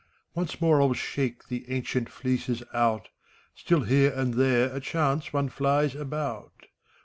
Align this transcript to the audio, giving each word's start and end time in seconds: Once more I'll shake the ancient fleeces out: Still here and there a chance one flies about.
Once 0.33 0.59
more 0.59 0.81
I'll 0.81 0.93
shake 0.93 1.43
the 1.47 1.69
ancient 1.69 2.09
fleeces 2.09 2.63
out: 2.73 3.09
Still 3.53 3.81
here 3.83 4.11
and 4.11 4.33
there 4.33 4.75
a 4.75 4.79
chance 4.79 5.31
one 5.31 5.47
flies 5.49 5.93
about. 5.93 6.65